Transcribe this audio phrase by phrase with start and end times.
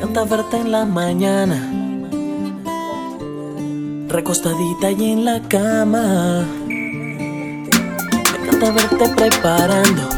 [0.00, 1.56] encanta verte en la mañana,
[4.08, 6.46] recostadita y en la cama.
[6.66, 10.08] Me encanta verte preparando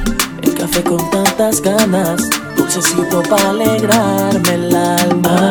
[0.43, 5.49] el café con tantas ganas, dulcecito para alegrarme el alma.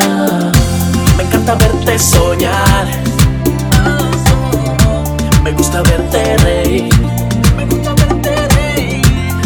[1.18, 2.86] Me encanta verte soñar,
[5.44, 6.94] me gusta verte reír,
[7.54, 9.02] me gusta verte reír,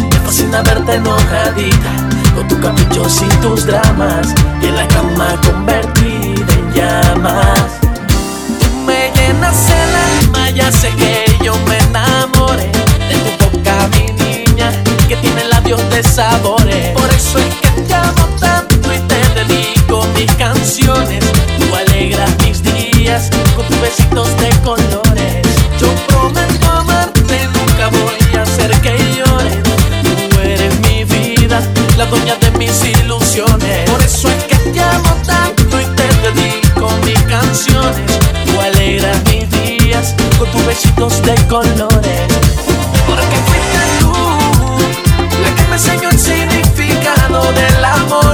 [0.09, 2.06] me fascina verte enojadita
[2.37, 4.27] con tu caprichos y tus dramas
[4.61, 7.79] y en la cama convertida en llamas.
[8.59, 12.71] Tú me llenas el alma, ya sé que yo me enamoré
[13.09, 14.71] de tu boca, mi niña,
[15.07, 16.95] que tiene labios de sabores.
[16.95, 21.25] Por eso es que te amo tanto y te dedico mis canciones.
[21.57, 25.41] Tú alegras mis días con tus besitos de colores.
[25.79, 29.06] Yo prometo amarte, nunca voy a hacer que
[40.51, 42.27] tus besitos de colores.
[43.07, 44.13] Porque fuiste tú
[45.41, 48.26] la que me enseñó el significado del amor.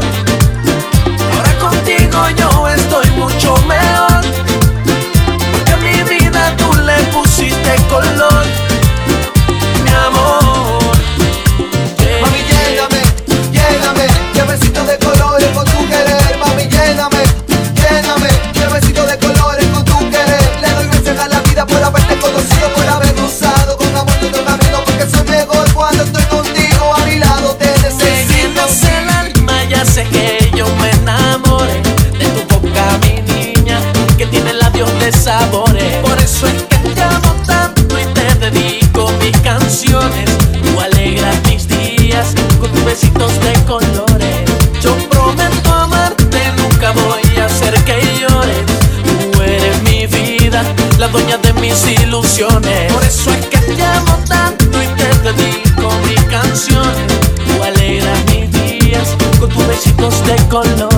[52.50, 57.20] Por eso es que te amo tanto y te dedico mis canciones.
[57.38, 60.93] Tú alegras mis días con tus besitos de colores,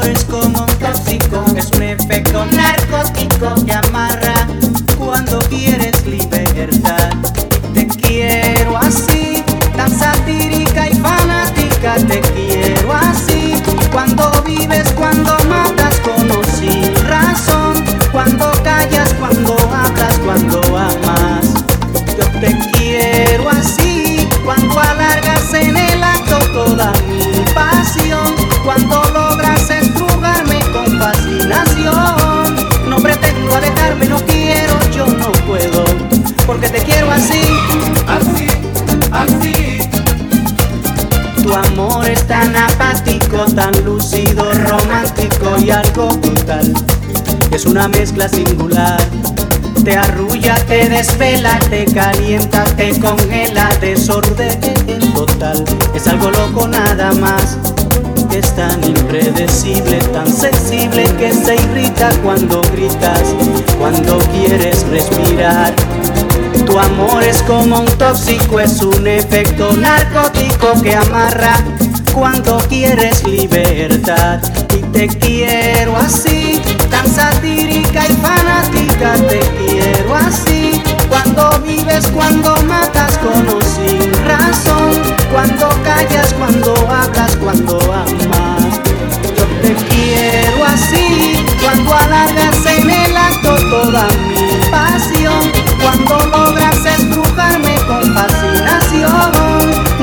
[0.00, 3.72] es como un tóxico, es un efecto narcótico que
[47.88, 49.00] mezcla singular.
[49.84, 54.60] Te arrulla, te desvela, te calienta, te congela, desorden
[55.14, 55.64] total.
[55.94, 57.58] Es algo loco nada más.
[58.30, 63.34] Es tan impredecible, tan sensible que se irrita cuando gritas,
[63.78, 65.74] cuando quieres respirar.
[66.64, 71.62] Tu amor es como un tóxico, es un efecto narcótico que amarra
[72.14, 74.40] cuando quieres libertad.
[74.76, 76.60] Y te quiero así,
[76.92, 80.82] tan satírica y fanática, te quiero así.
[81.08, 84.92] Cuando vives, cuando matas con o sin razón,
[85.32, 88.80] cuando callas, cuando hablas, cuando amas.
[89.36, 95.50] Yo te quiero así, cuando alargas en el acto toda mi pasión,
[95.80, 99.32] cuando logras estrujarme con fascinación.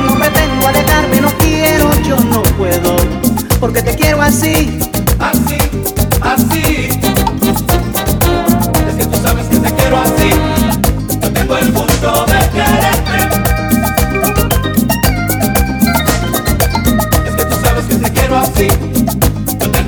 [0.08, 2.96] No pretendo alejarme, no quiero, yo no puedo,
[3.60, 4.80] porque te quiero así.
[5.20, 5.58] Así,
[6.22, 6.89] así.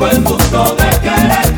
[0.01, 1.50] Tengo el gusto de querer.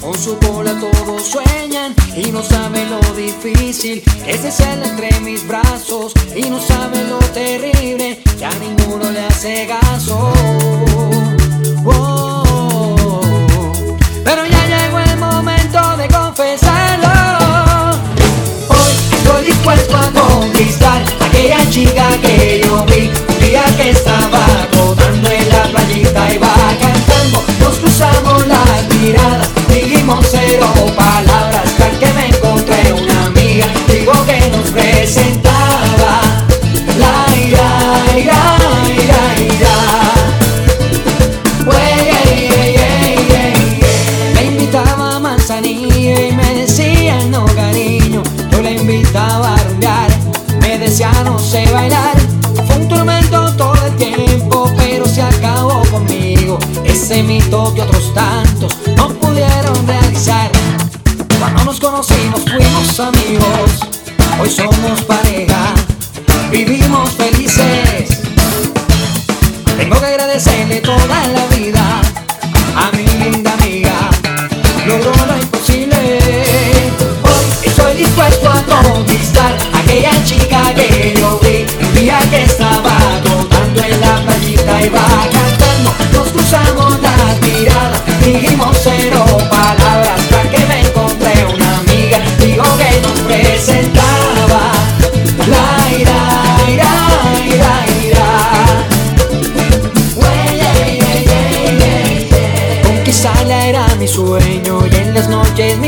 [0.00, 5.46] con su cola todos sueñan y no sabe lo difícil que es desearla entre mis
[5.46, 10.32] brazos y no sabe lo terrible que a ninguno le hace caso.
[11.84, 13.96] Oh, oh, oh.
[14.24, 17.08] Pero ya llegó el momento de confesarlo.
[18.68, 24.68] Hoy estoy dispuesto a conquistar a aquella chica que yo vi un día que estaba
[24.72, 27.42] rodando en la playita y va cantando.
[27.60, 28.61] Nos cruzamos la
[29.22, 30.66] nada, dijimos cero
[30.96, 36.20] palabras, hasta que me encontré una amiga, digo que nos presentaba.
[36.98, 37.68] La ira,
[38.16, 38.40] ira,
[39.02, 39.20] ira,
[39.56, 39.74] ira.
[44.34, 50.10] Me invitaba a manzanilla y me decía no cariño, yo la invitaba a rumbear,
[50.60, 52.16] me decía no sé bailar,
[52.66, 58.51] fue un tormento todo el tiempo, pero se acabó conmigo, ese mito que otros tan
[64.82, 65.21] vamos para
[105.54, 105.81] James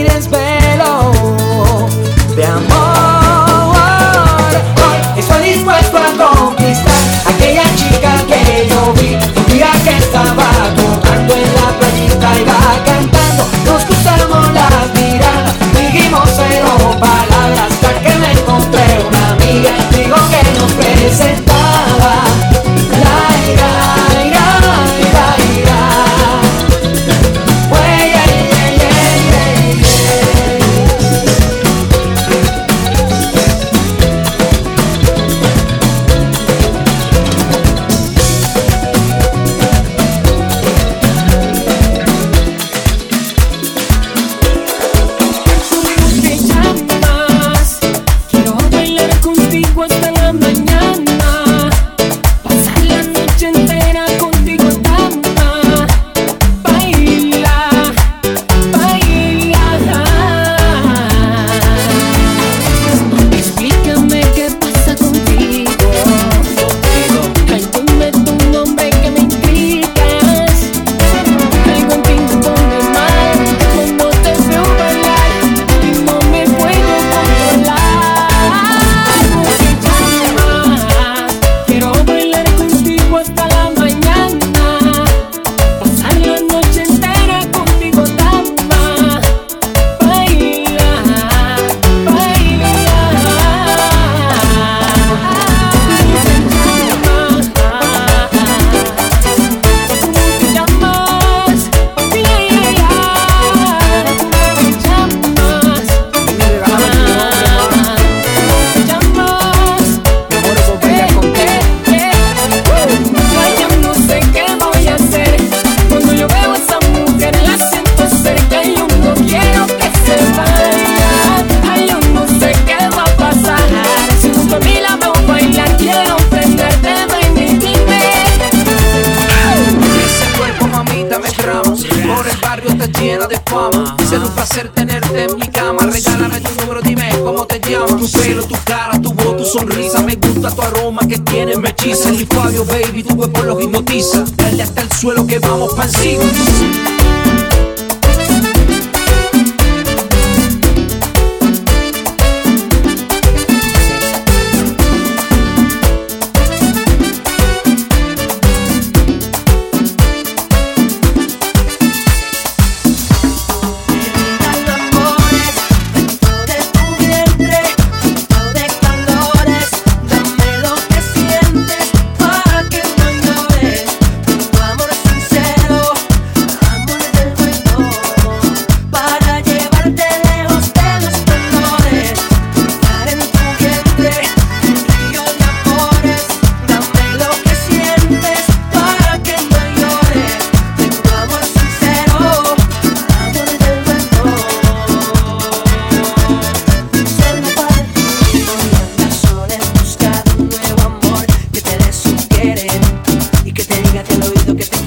[204.07, 204.84] Cállate el oído que te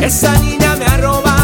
[0.00, 1.35] Esa niña me ha robado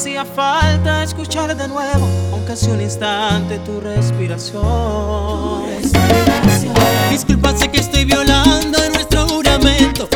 [0.00, 4.62] hacía falta escuchar de nuevo, aunque hace un instante tu respiración.
[4.62, 6.74] Tu respiración.
[7.10, 10.08] Disculpa, sé que estoy violando nuestro juramento.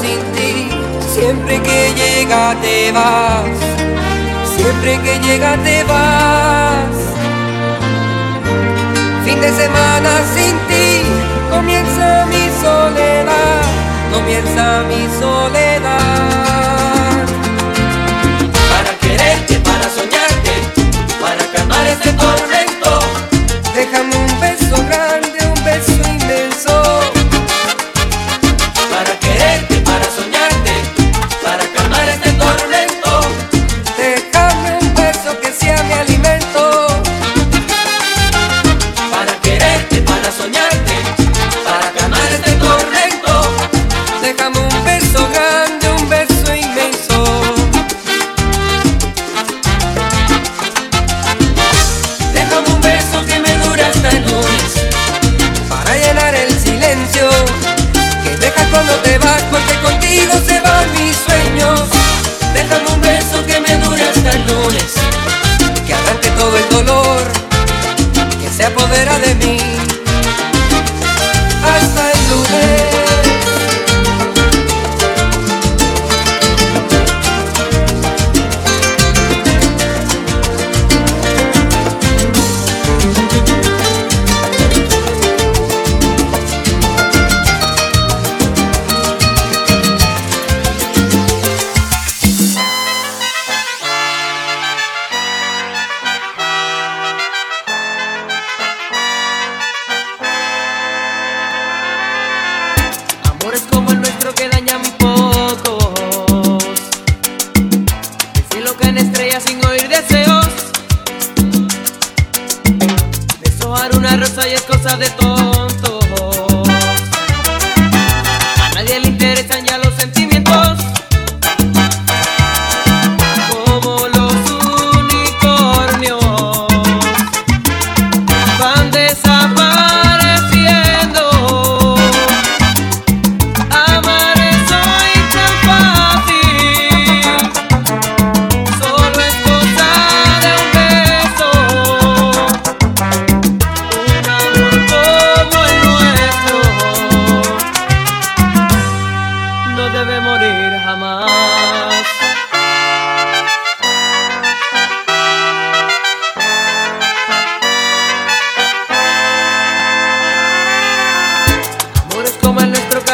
[0.00, 0.68] sin ti.
[1.14, 3.56] Siempre que llega te vas,
[4.56, 6.96] siempre que llega te vas.
[9.24, 11.02] Fin de semana sin ti,
[11.50, 13.62] comienza mi soledad,
[14.12, 16.00] comienza mi soledad.
[18.70, 20.54] Para quererte, para soñarte,
[21.20, 22.90] para calmar este tormento,
[23.74, 24.31] déjame un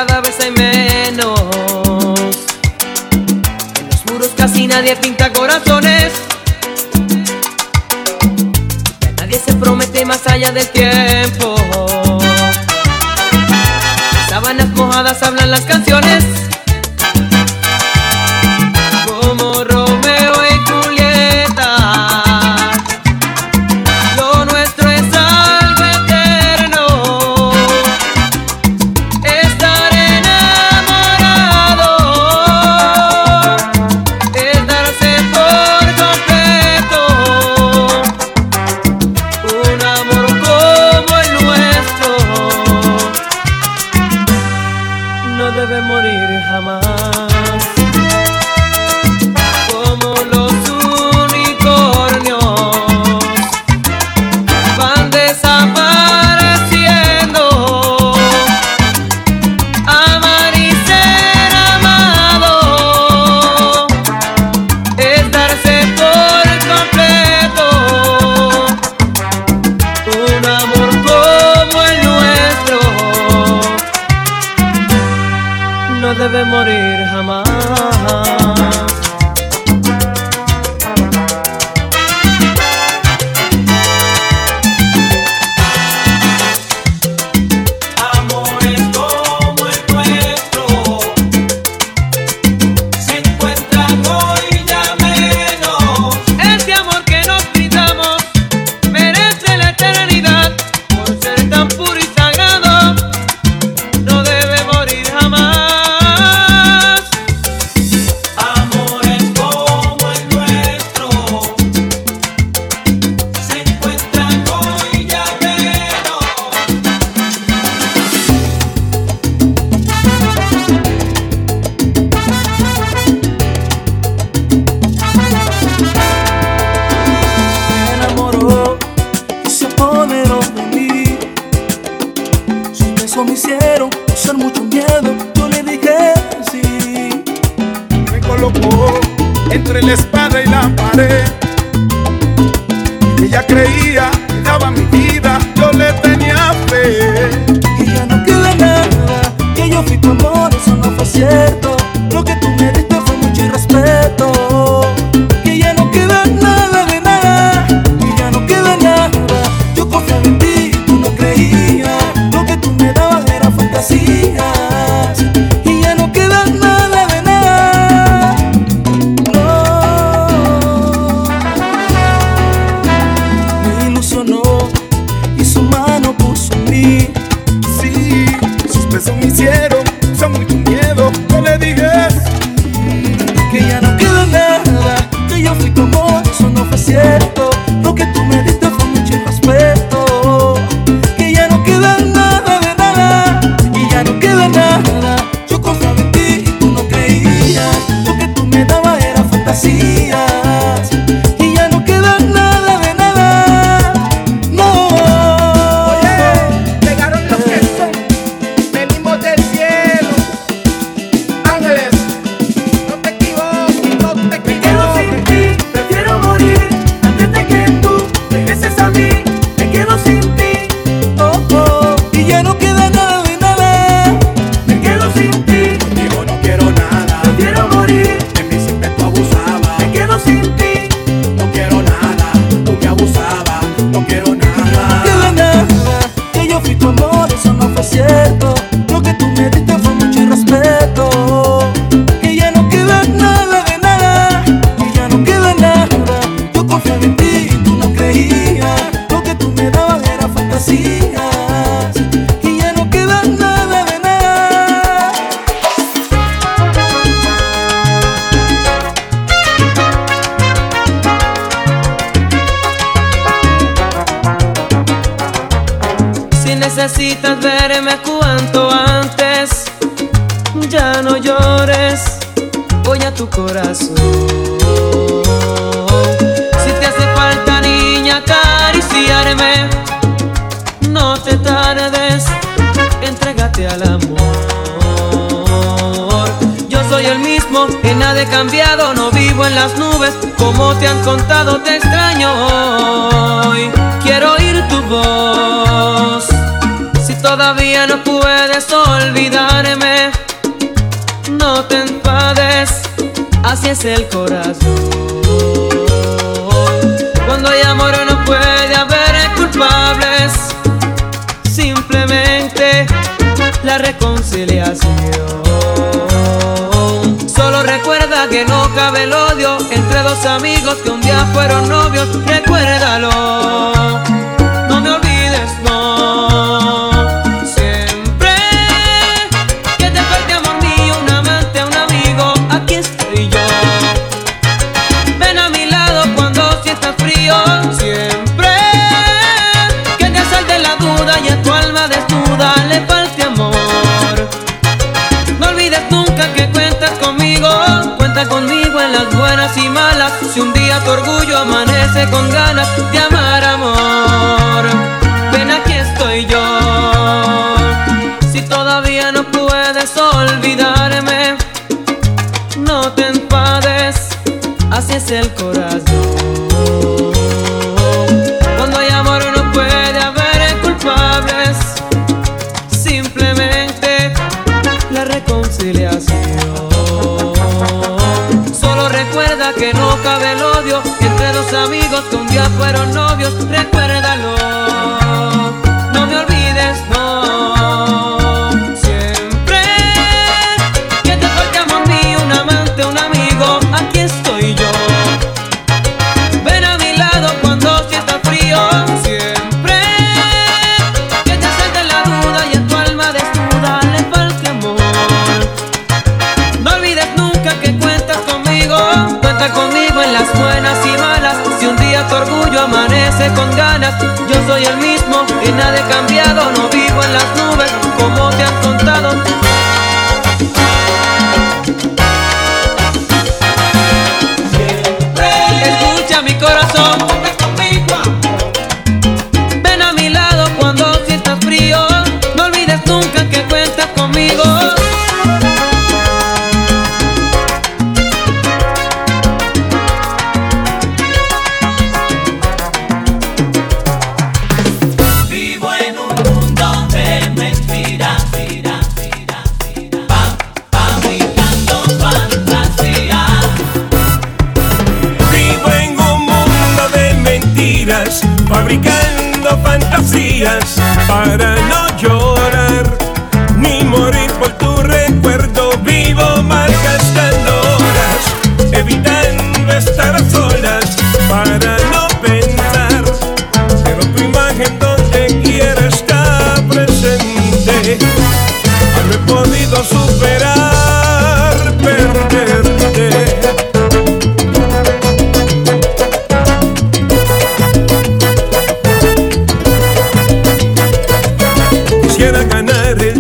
[0.07, 1.41] cada vez hay menos.
[3.81, 6.13] En los muros casi nadie pinta corazones.
[9.01, 11.57] Ya nadie se promete más allá del tiempo.
[14.13, 16.08] Las sábanas mojadas hablan las canciones.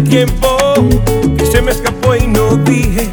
[0.09, 0.75] tiempo
[1.37, 3.11] que se me escapó y no dije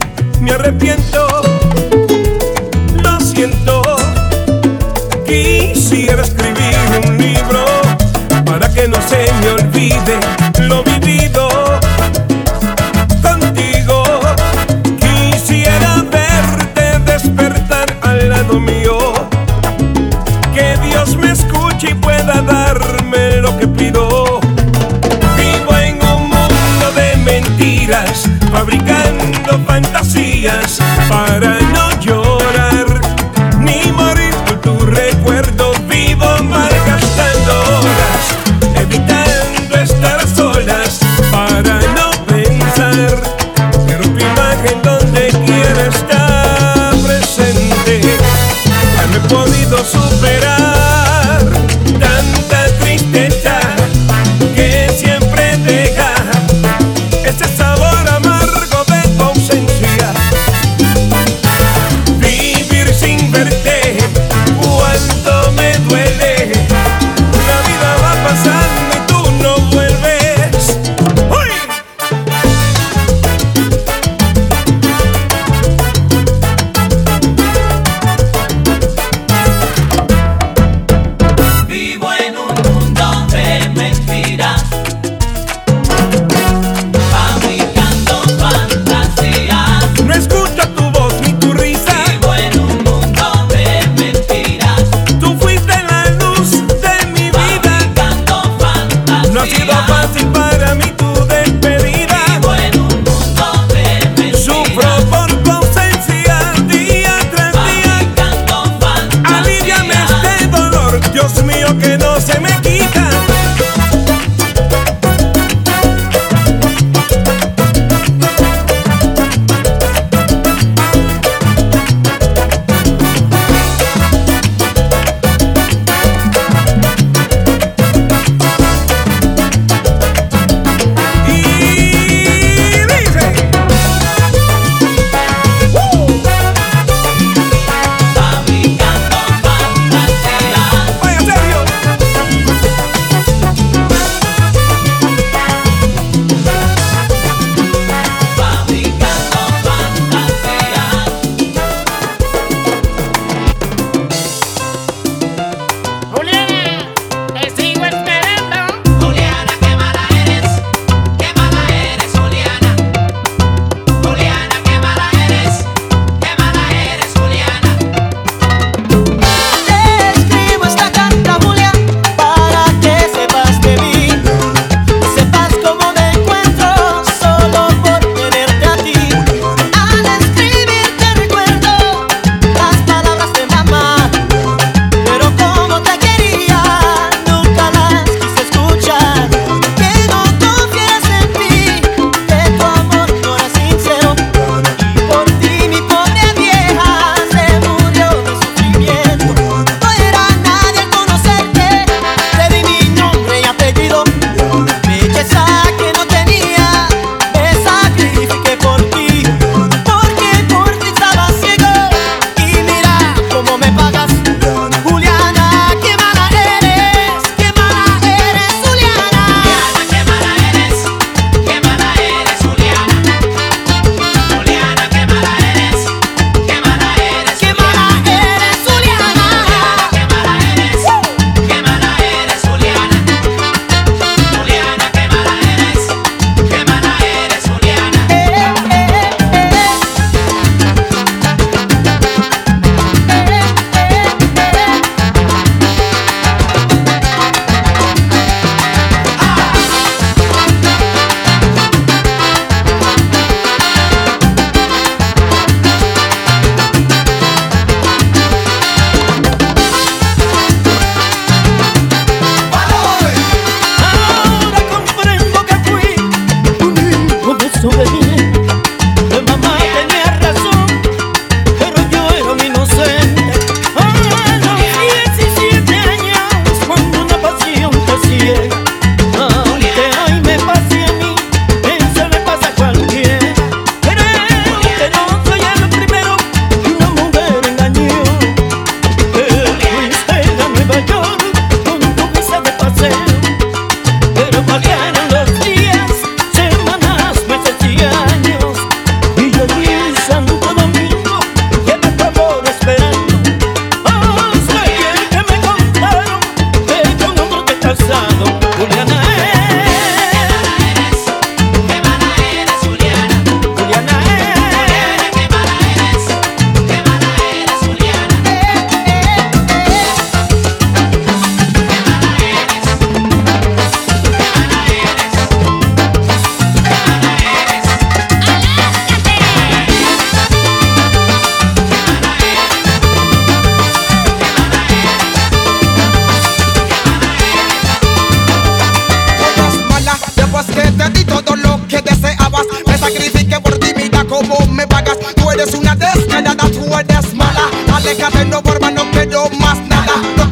[30.45, 30.77] Yes,
[31.09, 31.54] para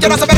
[0.04, 0.33] yo no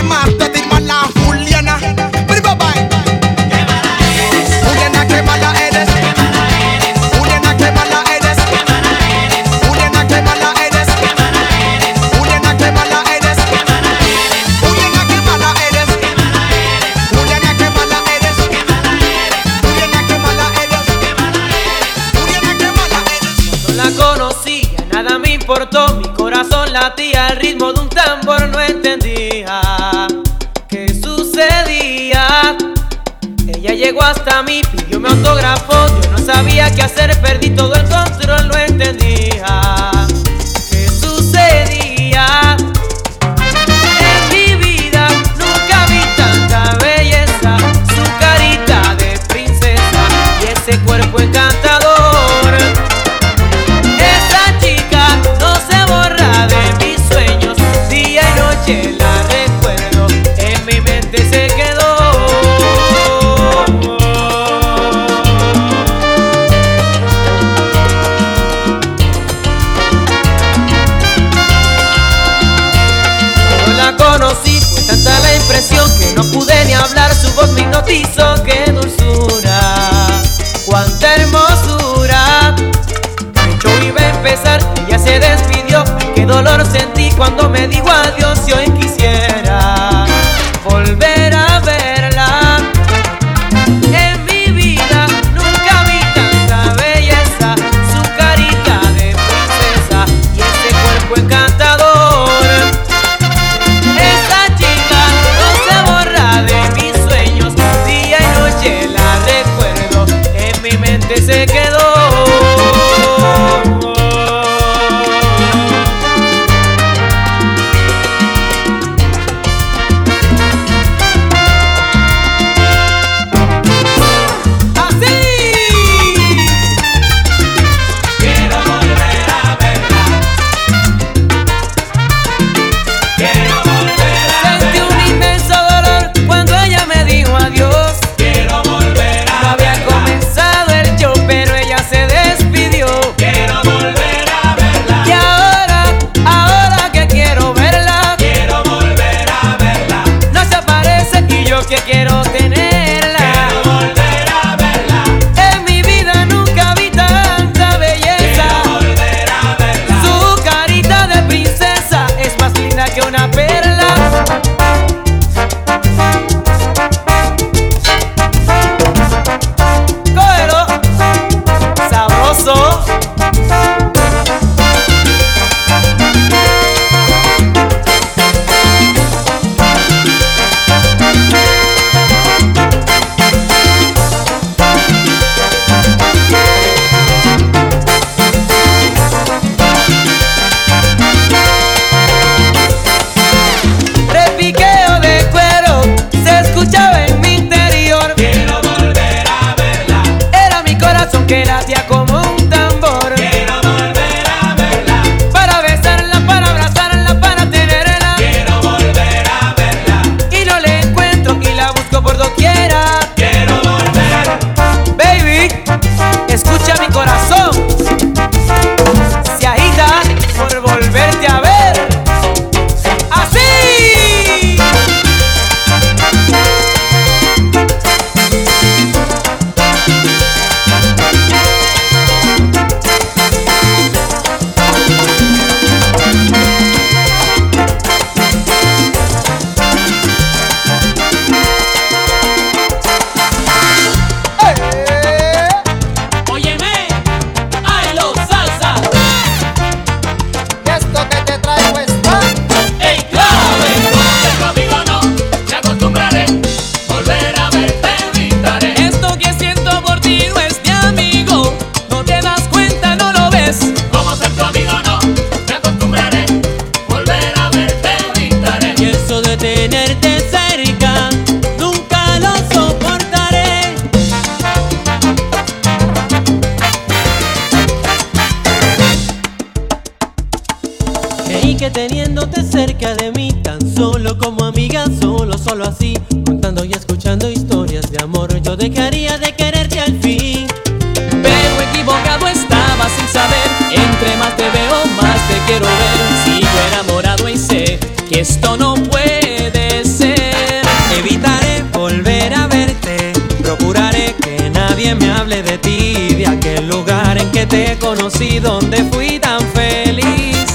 [298.27, 300.63] Esto no puede ser.
[300.97, 303.13] Evitaré volver a verte.
[303.43, 308.83] Procuraré que nadie me hable de ti, de aquel lugar en que te conocí, donde
[308.85, 310.47] fui tan feliz.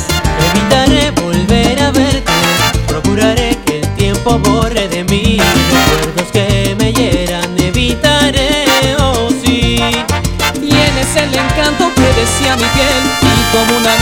[0.50, 2.32] Evitaré volver a verte.
[2.88, 7.56] Procuraré que el tiempo borre de mí recuerdos que me hieran.
[7.56, 8.66] Evitaré,
[8.98, 9.80] oh sí.
[10.54, 13.94] Tienes el encanto que decía mi piel y como una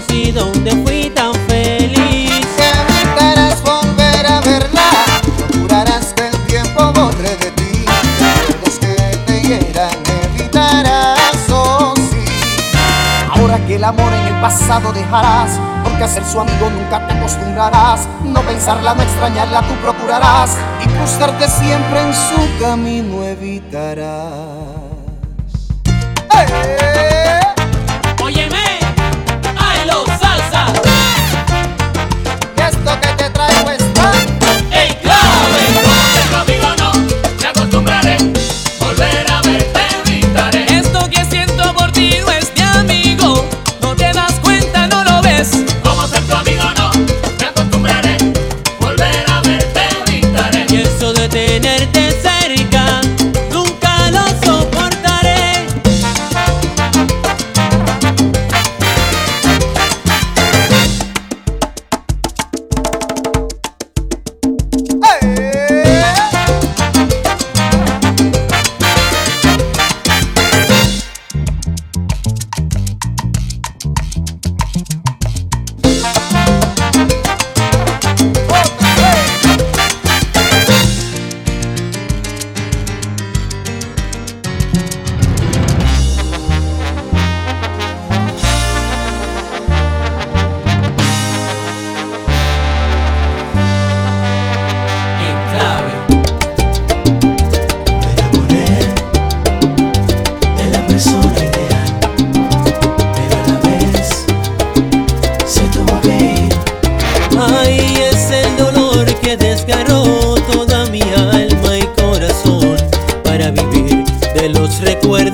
[0.00, 2.46] conocí donde fui tan feliz.
[2.88, 4.90] evitarás volver a verla,
[5.36, 7.84] procurarás que el tiempo borre de ti.
[8.64, 8.94] Los que
[9.26, 9.90] te hieran
[10.24, 12.24] evitarás, oh sí.
[13.30, 17.14] Ahora que el amor en el pasado dejarás, porque a ser su amigo nunca te
[17.14, 18.08] acostumbrarás.
[18.24, 20.56] No pensarla, no extrañarla, tú procurarás.
[20.84, 24.49] Y cruzarte siempre en su camino evitarás.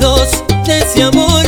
[0.07, 1.46] momentos de ese amor.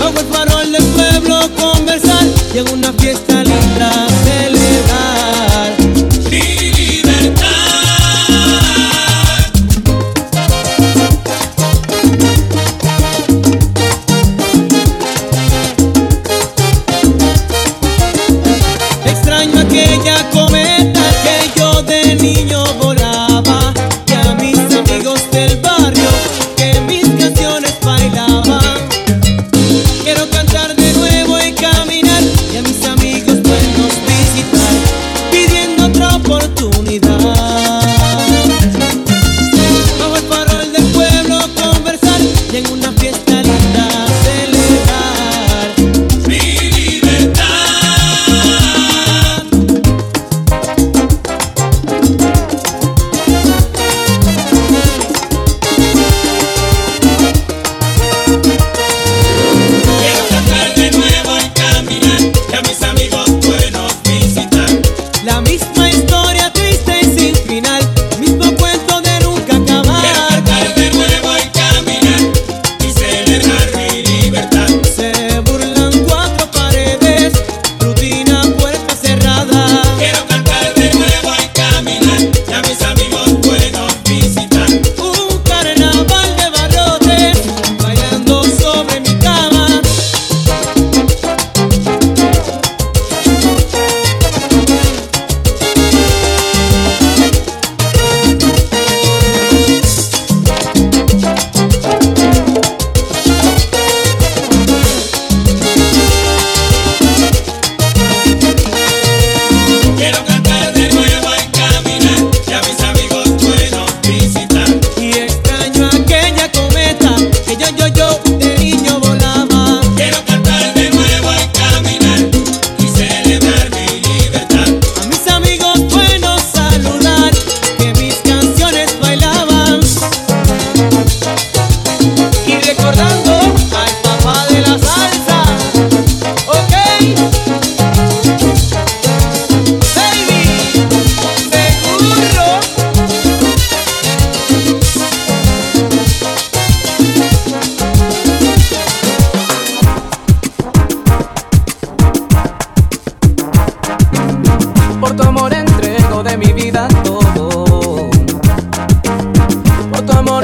[0.00, 3.90] Bajo el farol del pueblo conversar y en una fiesta linda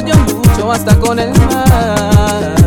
[0.00, 2.63] amor yo hasta con el mar.